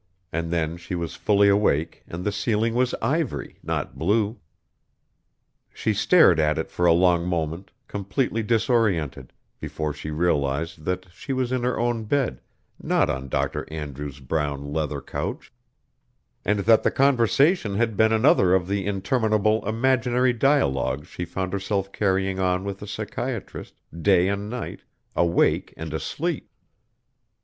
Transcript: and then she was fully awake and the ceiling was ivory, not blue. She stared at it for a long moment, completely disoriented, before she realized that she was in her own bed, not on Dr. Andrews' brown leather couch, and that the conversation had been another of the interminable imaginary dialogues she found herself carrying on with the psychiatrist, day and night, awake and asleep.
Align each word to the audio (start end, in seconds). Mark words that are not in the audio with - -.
and 0.33 0.49
then 0.51 0.77
she 0.77 0.95
was 0.95 1.13
fully 1.13 1.47
awake 1.47 2.01
and 2.07 2.23
the 2.23 2.31
ceiling 2.31 2.73
was 2.73 2.95
ivory, 3.03 3.59
not 3.61 3.99
blue. 3.99 4.39
She 5.75 5.93
stared 5.93 6.39
at 6.39 6.57
it 6.57 6.71
for 6.71 6.87
a 6.87 6.91
long 6.91 7.27
moment, 7.27 7.69
completely 7.87 8.41
disoriented, 8.41 9.31
before 9.59 9.93
she 9.93 10.09
realized 10.09 10.85
that 10.85 11.05
she 11.13 11.33
was 11.33 11.51
in 11.51 11.61
her 11.61 11.77
own 11.79 12.05
bed, 12.05 12.41
not 12.81 13.11
on 13.11 13.29
Dr. 13.29 13.63
Andrews' 13.71 14.19
brown 14.21 14.73
leather 14.73 15.01
couch, 15.01 15.53
and 16.43 16.61
that 16.61 16.81
the 16.81 16.89
conversation 16.89 17.75
had 17.75 17.95
been 17.95 18.11
another 18.11 18.55
of 18.55 18.67
the 18.67 18.87
interminable 18.87 19.63
imaginary 19.67 20.33
dialogues 20.33 21.09
she 21.09 21.25
found 21.25 21.53
herself 21.53 21.91
carrying 21.91 22.39
on 22.39 22.63
with 22.63 22.79
the 22.79 22.87
psychiatrist, 22.87 23.75
day 24.01 24.27
and 24.29 24.49
night, 24.49 24.81
awake 25.15 25.75
and 25.77 25.93
asleep. 25.93 26.49